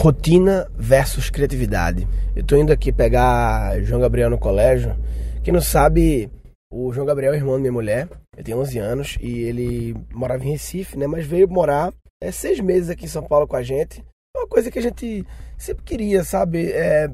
[0.00, 2.08] rotina versus criatividade.
[2.34, 4.96] Eu tô indo aqui pegar João Gabriel no colégio.
[5.44, 6.30] Quem não sabe,
[6.72, 8.08] o João Gabriel é irmão da minha mulher.
[8.34, 11.06] Ele tem 11 anos e ele morava em Recife, né?
[11.06, 14.02] Mas veio morar é, seis meses aqui em São Paulo com a gente.
[14.34, 15.22] Uma coisa que a gente
[15.58, 16.72] sempre queria, sabe?
[16.72, 17.10] É,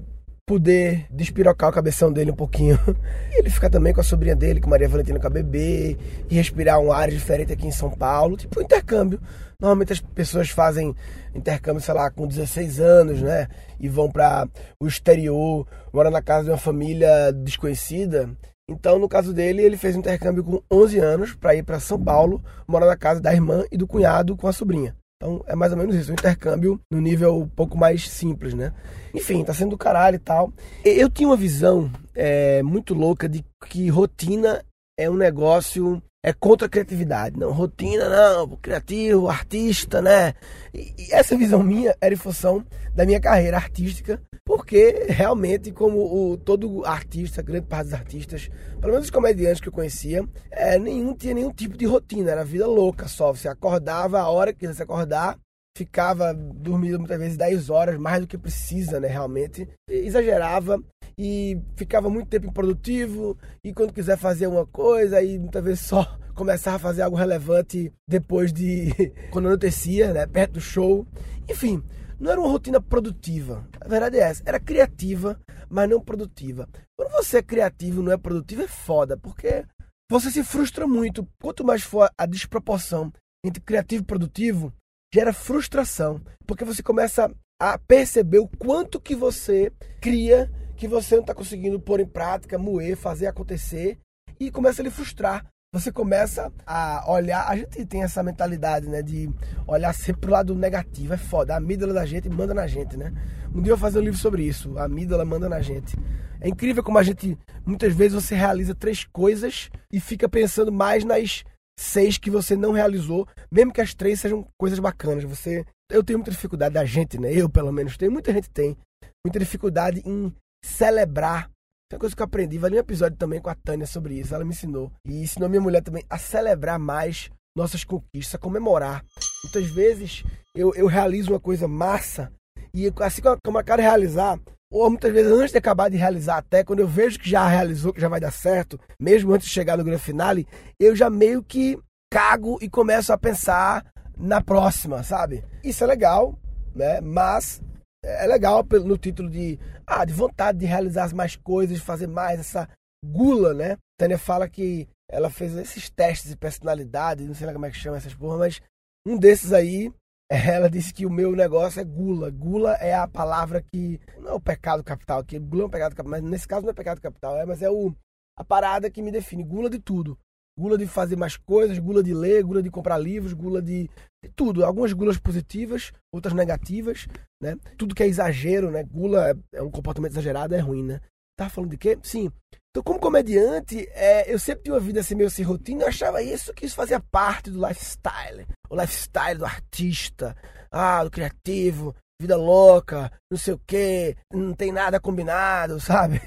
[0.47, 2.79] poder despirocar o cabeção dele um pouquinho.
[3.35, 5.99] E ele ficar também com a sobrinha dele, com Maria Valentina, com a bebê,
[6.31, 9.21] e respirar um ar diferente aqui em São Paulo, tipo um intercâmbio.
[9.61, 10.95] Normalmente as pessoas fazem
[11.35, 13.49] intercâmbio, sei lá, com 16 anos, né?
[13.81, 14.49] E vão para
[14.81, 18.31] o exterior, morar na casa de uma família desconhecida.
[18.69, 22.03] Então, no caso dele, ele fez um intercâmbio com 11 anos para ir para São
[22.03, 24.95] Paulo, morar na casa da irmã e do cunhado com a sobrinha.
[25.17, 28.73] Então é mais ou menos isso, um intercâmbio no nível um pouco mais simples, né?
[29.15, 30.53] Enfim, tá sendo do caralho e tal.
[30.85, 34.63] Eu tinha uma visão é, muito louca de que rotina
[34.99, 37.39] é um negócio é contra a criatividade.
[37.39, 40.35] Não, rotina, não, criativo, artista, né?
[40.75, 42.65] E, e, essa visão minha era em função
[42.95, 48.49] da minha carreira artística, porque realmente, como o, todo artista, grande parte dos artistas,
[48.81, 52.45] pelo menos os comediantes que eu conhecia, é, nenhum tinha nenhum tipo de rotina, era
[52.45, 53.33] vida louca só.
[53.33, 55.37] Você acordava a hora que quisesse acordar,
[55.77, 59.69] ficava dormindo muitas vezes 10 horas, mais do que precisa, né, realmente.
[59.91, 60.81] Exagerava
[61.19, 66.07] e ficava muito tempo improdutivo e quando quiser fazer uma coisa, aí muitas vezes só
[66.37, 68.93] começava a fazer algo relevante depois de
[69.33, 71.05] quando anoitecia, né, perto do show.
[71.49, 71.83] Enfim,
[72.19, 73.69] não era uma rotina produtiva.
[73.81, 76.69] A verdade é essa, era criativa, mas não produtiva.
[76.97, 79.65] Quando você é criativo e não é produtivo é foda, porque
[80.11, 81.27] você se frustra muito.
[81.41, 83.13] Quanto mais for a desproporção
[83.45, 84.73] entre criativo e produtivo,
[85.13, 91.23] gera frustração, porque você começa a perceber o quanto que você cria que você não
[91.23, 93.99] está conseguindo pôr em prática, moer, fazer acontecer
[94.39, 95.47] e começa a lhe frustrar.
[95.77, 99.29] Você começa a olhar, a gente tem essa mentalidade, né, de
[99.67, 101.53] olhar sempre pro lado negativo, é foda.
[101.53, 103.13] A amígdala da gente manda na gente, né?
[103.55, 105.95] Um dia eu vou fazer um livro sobre isso, a amígdala manda na gente.
[106.41, 111.05] É incrível como a gente, muitas vezes você realiza três coisas e fica pensando mais
[111.05, 111.45] nas
[111.79, 115.25] seis que você não realizou, mesmo que as três sejam coisas bacanas.
[115.25, 117.31] Você, eu tenho muita dificuldade da gente, né?
[117.31, 118.79] Eu pelo menos tenho, muita gente tem
[119.27, 120.33] muita dificuldade em
[120.65, 121.51] celebrar.
[121.89, 124.35] É uma coisa que eu aprendi, vai um episódio também com a Tânia sobre isso,
[124.35, 124.91] ela me ensinou.
[125.05, 129.05] E ensinou minha mulher também a celebrar mais nossas conquistas, a comemorar.
[129.45, 132.33] Muitas vezes eu, eu realizo uma coisa massa
[132.75, 134.37] e assim como eu quero realizar,
[134.69, 137.93] ou muitas vezes antes de acabar de realizar, até quando eu vejo que já realizou,
[137.93, 140.45] que já vai dar certo, mesmo antes de chegar no grande finale,
[140.81, 141.79] eu já meio que
[142.13, 143.87] cago e começo a pensar
[144.19, 145.45] na próxima, sabe?
[145.63, 146.37] Isso é legal,
[146.75, 147.01] né?
[147.01, 147.63] Mas
[148.07, 152.41] é legal no título de, ah, de vontade de realizar mais coisas, de fazer mais,
[152.41, 152.69] essa
[153.05, 153.77] gula, né?
[153.99, 157.77] Tânia fala que ela fez esses testes de personalidade, não sei lá como é que
[157.77, 158.61] chama essas porra, mas
[159.07, 159.93] um desses aí
[160.31, 162.31] ela disse que o meu negócio é gula.
[162.31, 164.01] Gula é a palavra que.
[164.19, 166.71] Não é o pecado capital, que gula é um pecado capital, mas nesse caso não
[166.71, 167.95] é pecado capital, é, mas é o,
[168.37, 169.45] a parada que me define.
[169.45, 170.19] Gula de tudo.
[170.59, 173.91] Gula de fazer mais coisas, gula de ler, gula de comprar livros, gula de,
[174.23, 174.65] de tudo.
[174.65, 177.07] Algumas gulas positivas, outras negativas,
[177.43, 177.57] né?
[177.77, 178.83] Tudo que é exagero, né?
[178.83, 181.01] Gula é, é um comportamento exagerado, é ruim, né?
[181.39, 181.99] Tava falando de quê?
[182.03, 182.31] Sim.
[182.71, 186.23] Então, como comediante, é, eu sempre tinha uma vida assim meio sem rotina, eu achava
[186.23, 188.47] isso que isso fazia parte do lifestyle.
[188.69, 190.37] O lifestyle do artista,
[190.71, 196.21] ah, do criativo, vida louca, não sei o quê, não tem nada combinado, sabe?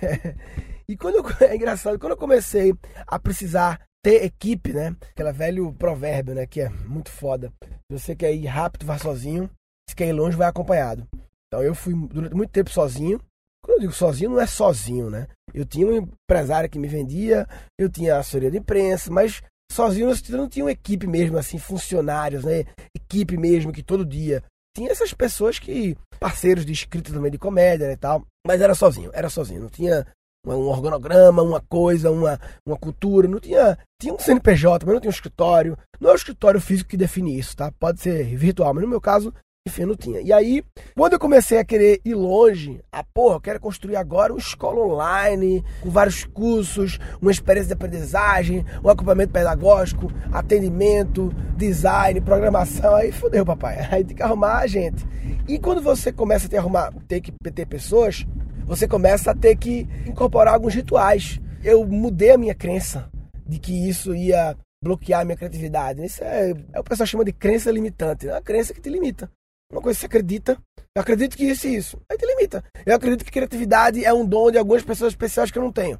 [0.87, 2.73] E quando eu, é engraçado, quando eu comecei
[3.05, 4.95] a precisar ter equipe, né?
[5.11, 6.45] Aquele velho provérbio, né?
[6.45, 7.51] Que é muito foda.
[7.61, 9.49] Se você quer ir rápido, vá sozinho.
[9.89, 11.07] Se quer ir longe, vai acompanhado.
[11.47, 13.19] Então eu fui durante muito tempo sozinho.
[13.63, 15.27] Quando eu digo sozinho, não é sozinho, né?
[15.53, 20.37] Eu tinha um empresário que me vendia, eu tinha assessoria de imprensa, mas sozinho sentido
[20.37, 22.65] não tinha uma equipe mesmo, assim, funcionários, né?
[22.95, 24.43] Equipe mesmo, que todo dia.
[24.75, 25.97] Tinha essas pessoas que.
[26.19, 28.25] parceiros de escrita também de comédia né, e tal.
[28.45, 29.61] Mas era sozinho, era sozinho.
[29.61, 30.05] Não tinha
[30.45, 33.27] um organograma, uma coisa, uma, uma cultura.
[33.27, 33.77] Não tinha.
[33.99, 35.77] Tinha um CNPJ, mas não tinha um escritório.
[35.99, 37.71] Não é o escritório físico que define isso, tá?
[37.77, 39.33] Pode ser virtual, mas no meu caso,
[39.67, 40.21] enfim, não tinha.
[40.21, 40.63] E aí,
[40.95, 44.79] quando eu comecei a querer ir longe, a porra, eu quero construir agora uma escola
[44.79, 52.95] online, com vários cursos, uma experiência de aprendizagem, um acompanhamento pedagógico, atendimento, design, programação.
[52.95, 53.85] Aí fodeu, papai.
[53.91, 55.05] Aí tem que arrumar a gente.
[55.47, 58.25] E quando você começa a ter, arrumar, ter que ter pessoas,
[58.69, 61.41] você começa a ter que incorporar alguns rituais.
[61.63, 63.09] Eu mudei a minha crença
[63.47, 66.05] de que isso ia bloquear a minha criatividade.
[66.05, 68.29] Isso é, é o pessoal chama de crença limitante.
[68.29, 69.29] É uma crença que te limita.
[69.71, 70.55] Uma coisa que você acredita.
[70.95, 71.99] Eu acredito que isso e isso.
[72.11, 72.63] Aí te limita.
[72.85, 75.99] Eu acredito que criatividade é um dom de algumas pessoas especiais que eu não tenho.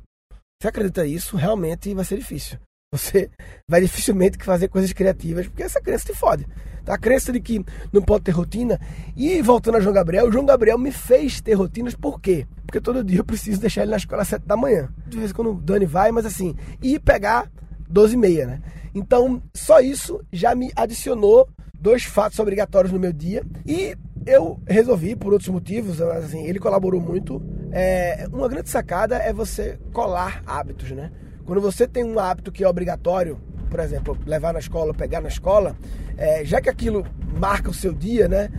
[0.62, 2.60] Você acredita isso, realmente vai ser difícil.
[2.92, 3.30] Você
[3.68, 6.48] vai dificilmente fazer coisas criativas, porque essa crença te fode.
[6.88, 7.64] A crença de que
[7.94, 8.80] não pode ter rotina.
[9.16, 12.48] E voltando a João Gabriel, o João Gabriel me fez ter rotinas, por quê?
[12.66, 14.90] Porque todo dia eu preciso deixar ele na escola às 7 da manhã.
[15.06, 17.52] De vez em quando o Dani vai, mas assim, e pegar
[17.88, 18.62] 12 e meia, né?
[18.96, 21.48] Então, só isso já me adicionou
[21.80, 23.46] dois fatos obrigatórios no meu dia.
[23.68, 23.96] E
[24.26, 27.40] eu resolvi, por outros motivos, assim, ele colaborou muito.
[27.72, 31.12] É, uma grande sacada é você colar hábitos, né?
[31.50, 33.42] Quando você tem um hábito que é obrigatório,
[33.72, 35.76] por exemplo, levar na escola, pegar na escola,
[36.16, 37.04] é, já que aquilo
[37.40, 38.52] marca o seu dia, né?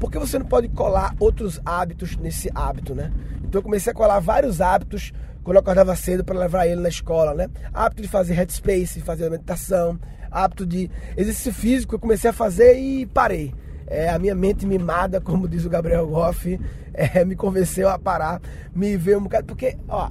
[0.00, 3.12] Por que você não pode colar outros hábitos nesse hábito, né?
[3.44, 5.12] Então eu comecei a colar vários hábitos
[5.44, 7.50] quando eu acordava cedo para levar ele na escola, né?
[7.70, 10.00] Hábito de fazer headspace, fazer meditação,
[10.30, 13.54] hábito de exercício físico, eu comecei a fazer e parei.
[13.86, 16.58] É, a minha mente mimada, como diz o Gabriel Goff,
[16.94, 18.40] é, me convenceu a parar,
[18.74, 19.44] me ver um bocado.
[19.44, 20.08] Porque, ó,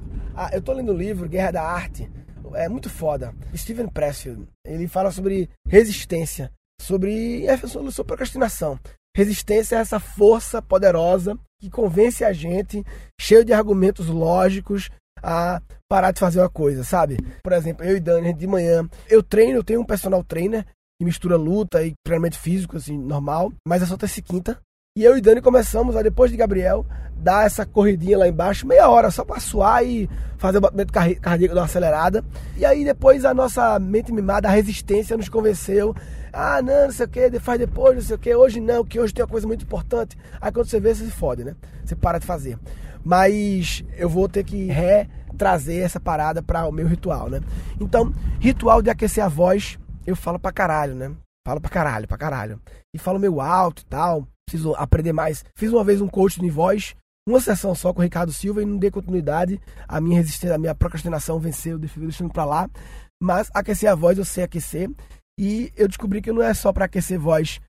[0.53, 2.07] eu tô lendo o livro Guerra da Arte,
[2.55, 3.33] é muito foda.
[3.55, 6.51] Steven Pressfield, ele fala sobre resistência,
[6.81, 8.79] sobre, é, sobre procrastinação.
[9.15, 12.83] Resistência é essa força poderosa que convence a gente,
[13.19, 14.89] cheio de argumentos lógicos,
[15.23, 17.17] a parar de fazer uma coisa, sabe?
[17.43, 20.65] Por exemplo, eu e Dani, de manhã, eu treino, eu tenho um personal trainer
[20.99, 24.59] que mistura luta e treinamento físico, assim, normal, mas é só terça e quinta.
[24.97, 26.83] E eu e Dani começamos, a, depois de Gabriel,
[27.15, 30.09] dar essa corridinha lá embaixo, meia hora, só pra suar e
[30.39, 32.25] fazer o batimento cardíaco dar uma acelerada.
[32.57, 35.95] E aí depois a nossa mente mimada, a resistência nos convenceu.
[36.33, 38.99] Ah, não, não sei o que, faz depois, não sei o que, hoje não, que
[38.99, 40.17] hoje tem uma coisa muito importante.
[40.41, 41.55] Aí quando você vê, você se fode, né?
[41.85, 42.57] Você para de fazer.
[43.05, 47.39] Mas eu vou ter que retrazer essa parada para o meu ritual, né?
[47.79, 49.77] Então, ritual de aquecer a voz,
[50.07, 51.11] eu falo pra caralho, né?
[51.45, 52.59] Falo pra caralho, pra caralho.
[52.91, 55.43] E falo meio alto e tal preciso aprender mais.
[55.55, 56.95] Fiz uma vez um coach de voz,
[57.27, 59.59] uma sessão só com o Ricardo Silva e não dei continuidade.
[59.87, 62.69] A minha resistência, a minha procrastinação venceu, deixando para lá.
[63.21, 64.89] Mas aquecer a voz eu sei aquecer.
[65.37, 67.59] E eu descobri que não é só para aquecer voz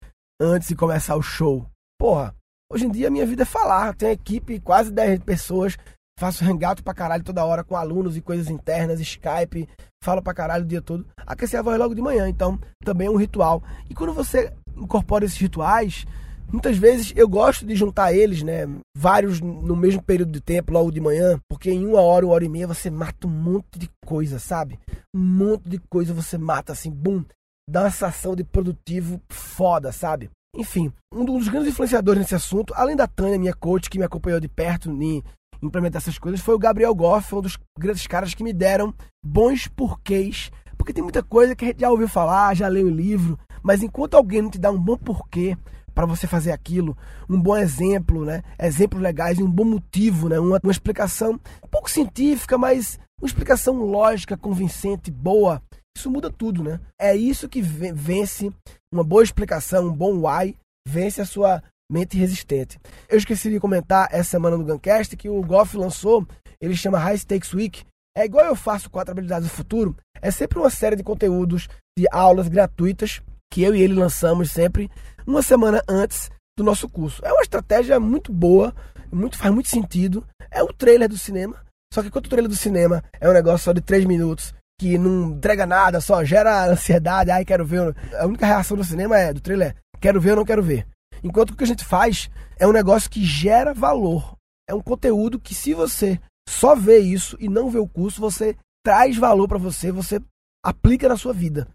[0.40, 1.66] antes de começar o show.
[1.98, 2.34] Porra,
[2.72, 3.94] hoje em dia a minha vida é falar.
[3.94, 5.76] Tenho equipe, quase 10 pessoas.
[6.18, 9.68] Faço hangout pra caralho toda hora com alunos e coisas internas, Skype,
[10.02, 11.06] falo pra caralho o dia todo.
[11.24, 13.62] Aquecer a voz logo de manhã, então também é um ritual.
[13.88, 16.04] E quando você incorpora esses rituais,
[16.50, 18.66] Muitas vezes eu gosto de juntar eles, né?
[18.96, 22.44] Vários no mesmo período de tempo, logo de manhã, porque em uma hora, uma hora
[22.44, 24.78] e meia você mata um monte de coisa, sabe?
[25.14, 27.22] Um monte de coisa você mata assim, bum,
[27.68, 30.30] dá uma sensação de produtivo foda, sabe?
[30.56, 34.40] Enfim, um dos grandes influenciadores nesse assunto, além da Tânia, minha coach, que me acompanhou
[34.40, 35.22] de perto em
[35.62, 39.68] implementar essas coisas, foi o Gabriel Goff, um dos grandes caras que me deram bons
[39.68, 40.50] porquês.
[40.78, 43.82] Porque tem muita coisa que a gente já ouviu falar, já leu o livro, mas
[43.82, 45.56] enquanto alguém não te dá um bom porquê,
[45.98, 46.96] para você fazer aquilo,
[47.28, 48.44] um bom exemplo, né?
[48.56, 50.38] Exemplos legais e um bom motivo, né?
[50.38, 55.60] Uma, uma explicação um pouco científica, mas uma explicação lógica, convincente, boa.
[55.96, 56.78] Isso muda tudo, né?
[57.00, 58.52] É isso que vence
[58.94, 60.54] uma boa explicação, um bom why,
[60.86, 61.60] vence a sua
[61.90, 62.78] mente resistente.
[63.08, 66.24] Eu esqueci de comentar essa semana no Guncast que o Goff lançou,
[66.60, 67.82] ele chama High Stakes Week.
[68.16, 71.66] É igual eu faço quatro habilidades do futuro, é sempre uma série de conteúdos,
[71.98, 74.90] de aulas gratuitas que eu e ele lançamos sempre
[75.26, 77.24] uma semana antes do nosso curso.
[77.24, 78.74] É uma estratégia muito boa,
[79.10, 80.24] muito, faz muito sentido.
[80.50, 81.56] É o trailer do cinema,
[81.92, 84.96] só que enquanto o trailer do cinema é um negócio só de 3 minutos, que
[84.96, 87.94] não entrega nada, só gera ansiedade, ai, quero ver.
[88.18, 90.86] A única reação do cinema é do trailer, quero ver ou não quero ver.
[91.22, 94.36] Enquanto o que a gente faz é um negócio que gera valor.
[94.68, 98.56] É um conteúdo que se você só vê isso e não vê o curso, você
[98.84, 100.20] traz valor para você, você
[100.64, 101.68] aplica na sua vida.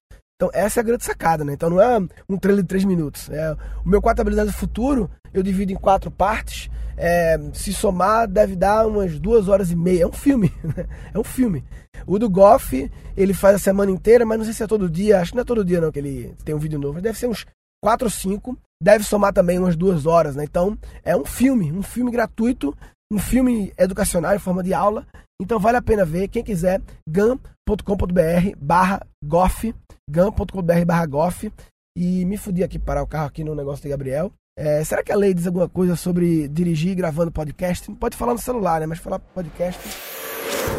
[0.44, 1.54] Então, essa é a grande sacada, né?
[1.54, 1.98] Então, não é
[2.28, 3.30] um trailer de 3 minutos.
[3.30, 6.70] É, o meu 4 habilidades do futuro, eu divido em quatro partes.
[6.98, 10.04] É, se somar, deve dar umas duas horas e meia.
[10.04, 10.86] É um filme, né?
[11.14, 11.64] É um filme.
[12.06, 15.22] O do Goff, ele faz a semana inteira, mas não sei se é todo dia.
[15.22, 17.00] Acho que não é todo dia, não, que ele tem um vídeo novo.
[17.00, 17.46] Deve ser uns
[17.82, 18.58] 4 ou 5.
[18.82, 20.44] Deve somar também umas duas horas, né?
[20.44, 21.72] Então, é um filme.
[21.72, 22.76] Um filme gratuito.
[23.10, 25.08] Um filme educacional em forma de aula.
[25.42, 26.28] Então, vale a pena ver.
[26.28, 29.74] Quem quiser, gam.com.br barra goff
[30.10, 31.52] gam.com.br goff
[31.98, 34.32] e me fudi aqui parar o carro aqui no negócio de Gabriel.
[34.58, 37.92] É, será que a lei diz alguma coisa sobre dirigir gravando podcast?
[37.94, 38.86] Pode falar no celular, né?
[38.86, 39.80] Mas falar podcast.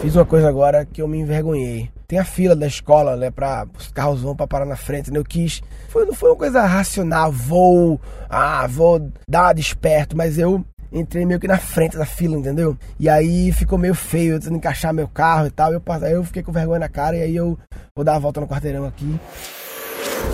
[0.01, 1.91] Fiz uma coisa agora que eu me envergonhei.
[2.07, 3.31] Tem a fila da escola, né?
[3.31, 5.19] Pra os carros vão pra parar na frente, né?
[5.19, 5.63] Eu quis.
[5.89, 8.01] Foi, não foi uma coisa racional, vou.
[8.29, 12.79] Ah, vou dar desperto, mas eu entrei meio que na frente da fila, entendeu?
[12.99, 15.73] E aí ficou meio feio, eu tentando encaixar meu carro e tal.
[15.73, 17.59] Eu, aí eu fiquei com vergonha na cara e aí eu
[17.95, 19.19] vou dar a volta no quarteirão aqui.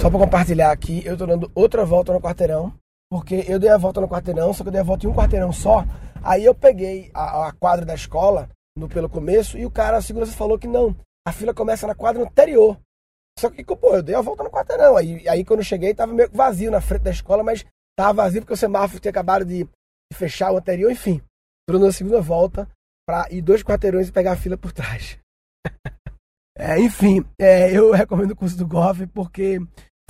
[0.00, 2.72] Só para compartilhar aqui, eu tô dando outra volta no quarteirão.
[3.10, 5.14] Porque eu dei a volta no quarteirão, só que eu dei a volta em um
[5.14, 5.84] quarteirão só.
[6.22, 10.02] Aí eu peguei a, a quadra da escola no, pelo começo e o cara, a
[10.02, 10.94] segurança falou que não.
[11.26, 12.78] A fila começa na quadra anterior.
[13.38, 14.96] Só que, pô, eu dei a volta no quarteirão.
[14.96, 17.64] Aí, aí quando eu cheguei, tava meio vazio na frente da escola, mas
[17.98, 19.66] tava vazio porque o semáforo tinha acabado de,
[20.10, 21.20] de fechar o anterior, enfim.
[21.68, 22.68] Tô a segunda volta
[23.06, 25.18] pra ir dois quarteirões e pegar a fila por trás.
[26.58, 29.58] é, enfim, é, eu recomendo o curso do Golf porque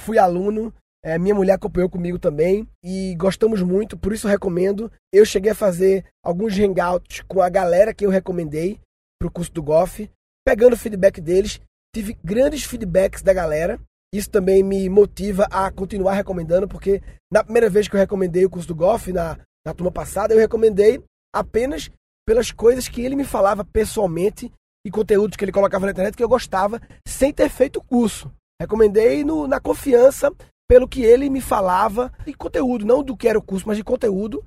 [0.00, 0.73] fui aluno,
[1.04, 4.90] é, minha mulher acompanhou comigo também e gostamos muito, por isso eu recomendo.
[5.12, 8.78] Eu cheguei a fazer alguns hangouts com a galera que eu recomendei
[9.19, 10.00] para o curso do Golf,
[10.47, 11.61] pegando o feedback deles
[11.95, 13.78] tive grandes feedbacks da galera.
[14.12, 17.00] Isso também me motiva a continuar recomendando, porque
[17.33, 20.38] na primeira vez que eu recomendei o curso do Golf, na, na turma passada, eu
[20.38, 21.02] recomendei
[21.35, 21.90] apenas
[22.26, 24.52] pelas coisas que ele me falava pessoalmente
[24.87, 28.33] e conteúdos que ele colocava na internet que eu gostava, sem ter feito o curso.
[28.61, 30.33] Recomendei no, na confiança
[30.69, 33.85] pelo que ele me falava de conteúdo, não do que era o curso, mas de
[33.85, 34.45] conteúdo.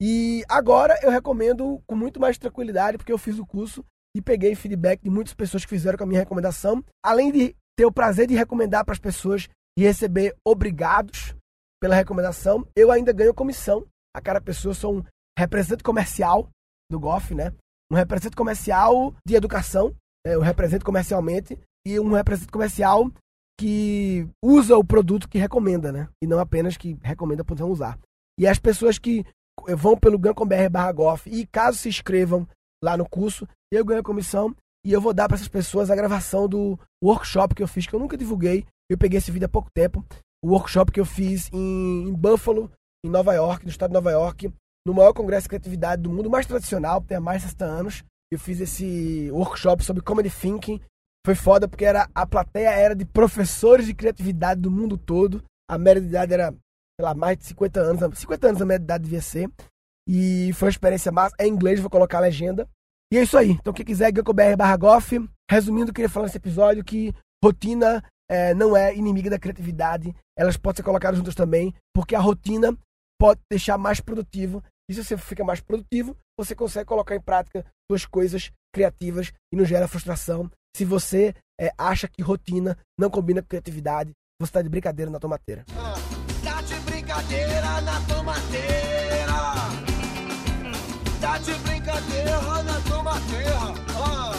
[0.00, 3.84] E agora eu recomendo com muito mais tranquilidade, porque eu fiz o curso
[4.16, 6.84] e peguei feedback de muitas pessoas que fizeram com a minha recomendação.
[7.02, 11.34] Além de ter o prazer de recomendar para as pessoas e receber obrigados
[11.82, 13.84] pela recomendação, eu ainda ganho comissão.
[14.14, 15.04] A cada pessoa sou um
[15.38, 16.48] representante comercial
[16.90, 17.52] do GOF, né?
[17.90, 19.88] Um representante comercial de educação,
[20.24, 20.34] né?
[20.34, 23.10] eu represento comercialmente, e um representante comercial
[23.58, 26.08] que usa o produto que recomenda, né?
[26.22, 27.98] E não apenas que recomenda não usar.
[28.38, 29.24] E as pessoas que
[29.76, 32.46] vão pelo Gancom.br barra GOF e caso se inscrevam
[32.82, 34.54] lá no curso, eu ganho a comissão
[34.84, 37.94] e eu vou dar para essas pessoas a gravação do workshop que eu fiz, que
[37.94, 38.66] eu nunca divulguei.
[38.90, 40.04] Eu peguei esse vídeo há pouco tempo.
[40.44, 42.70] O workshop que eu fiz em, em Buffalo,
[43.04, 44.50] em Nova York, no estado de Nova York,
[44.86, 48.04] no maior congresso de criatividade do mundo, mais tradicional, tem há mais de 60 anos.
[48.32, 50.80] Eu fiz esse workshop sobre comedy thinking.
[51.24, 55.42] Foi foda porque era, a plateia era de professores de criatividade do mundo todo.
[55.70, 58.18] A média de idade era, sei lá, mais de 50 anos.
[58.18, 59.50] 50 anos a média de idade devia ser.
[60.08, 61.34] E foi uma experiência massa.
[61.38, 62.68] É em inglês, vou colocar a legenda.
[63.12, 63.50] E é isso aí.
[63.52, 65.28] Então, quem quiser, GacoBR barra Goff.
[65.50, 70.14] Resumindo, queria falar nesse episódio que rotina é, não é inimiga da criatividade.
[70.36, 72.76] Elas podem ser colocadas juntas também, porque a rotina
[73.20, 74.62] pode deixar mais produtivo.
[74.88, 79.56] E se você fica mais produtivo, você consegue colocar em prática suas coisas criativas e
[79.56, 80.50] não gera frustração.
[80.76, 85.20] Se você é, acha que rotina não combina com criatividade, você está de brincadeira na
[85.20, 85.64] tomateira.
[85.76, 85.94] Ah,
[86.42, 89.32] tá de brincadeira na tomateira.
[91.20, 93.58] Tá de brincadeira na tomateira.
[93.96, 94.34] Ah,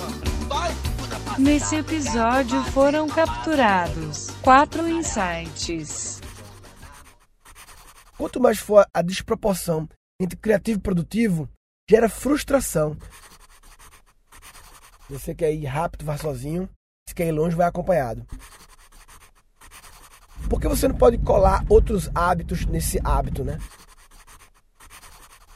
[1.38, 6.15] Nesse episódio foram capturados quatro insights.
[8.18, 9.88] Quanto mais for a desproporção
[10.20, 11.50] entre criativo e produtivo,
[11.90, 12.98] gera frustração.
[15.10, 16.70] Você quer ir rápido, vai sozinho.
[17.08, 18.26] Se quer ir longe, vai acompanhado.
[20.50, 23.60] Por que você não pode colar outros hábitos nesse hábito, né?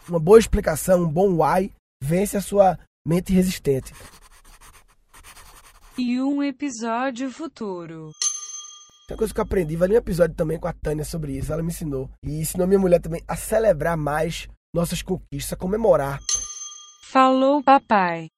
[0.08, 1.72] Uma boa explicação, um bom why,
[2.04, 3.94] vence a sua mente resistente.
[5.98, 8.12] E um episódio futuro.
[9.10, 11.52] Tem uma coisa que eu aprendi, vai um episódio também com a Tânia sobre isso,
[11.52, 12.08] ela me ensinou.
[12.24, 16.20] E ensinou minha mulher também a celebrar mais nossas conquistas, a comemorar.
[17.06, 18.30] Falou, papai.